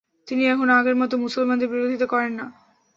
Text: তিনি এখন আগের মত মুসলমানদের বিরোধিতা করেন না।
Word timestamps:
তিনি 0.27 0.43
এখন 0.45 0.67
আগের 0.69 0.95
মত 0.95 1.11
মুসলমানদের 1.15 1.71
বিরোধিতা 1.71 2.05
করেন 2.05 2.31
না। 2.33 2.45